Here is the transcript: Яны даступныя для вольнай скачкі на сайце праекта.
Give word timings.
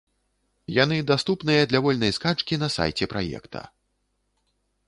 Яны 0.83 0.97
даступныя 1.11 1.61
для 1.73 1.79
вольнай 1.87 2.11
скачкі 2.19 2.61
на 2.65 2.71
сайце 2.77 3.05
праекта. 3.15 3.61